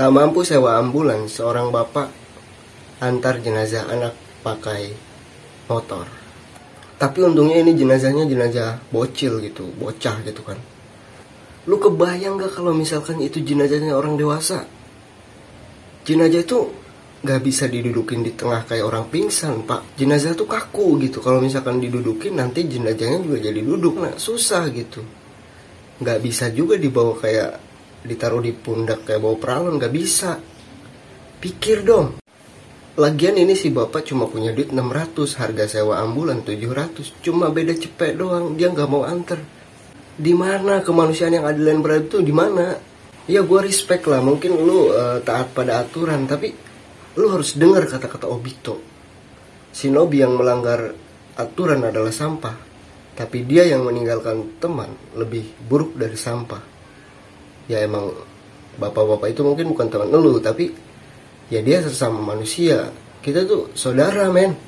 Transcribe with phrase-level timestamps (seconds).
[0.00, 2.08] Tak mampu sewa ambulans, seorang bapak
[3.04, 4.96] antar jenazah anak pakai
[5.68, 6.08] motor.
[6.96, 10.56] Tapi untungnya ini jenazahnya jenazah bocil gitu, bocah gitu kan.
[11.68, 14.64] Lu kebayang gak kalau misalkan itu jenazahnya orang dewasa?
[16.08, 16.72] Jenazah itu
[17.20, 21.76] gak bisa didudukin di tengah kayak orang pingsan pak jenazah tuh kaku gitu kalau misalkan
[21.76, 25.04] didudukin nanti jenazahnya juga jadi duduk nah susah gitu
[26.00, 27.69] nggak bisa juga dibawa kayak
[28.00, 30.40] ditaruh di pundak kayak bawa peralon nggak bisa.
[31.40, 32.20] Pikir dong.
[33.00, 38.18] Lagian ini si bapak cuma punya duit 600 harga sewa ambulan 700 cuma beda cepet
[38.18, 39.40] doang dia nggak mau anter
[40.20, 42.76] di mana kemanusiaan yang adil dan beradil tuh di mana?
[43.30, 44.20] Ya gue respect lah.
[44.20, 46.52] Mungkin lu uh, taat pada aturan tapi
[47.16, 48.82] lu harus dengar kata-kata Obito.
[49.70, 50.92] Shinobi yang melanggar
[51.38, 52.56] aturan adalah sampah.
[53.16, 56.79] Tapi dia yang meninggalkan teman lebih buruk dari sampah
[57.70, 58.10] ya emang
[58.82, 60.74] bapak-bapak itu mungkin bukan teman lu tapi
[61.46, 62.90] ya dia sesama manusia.
[63.22, 64.58] Kita tuh saudara men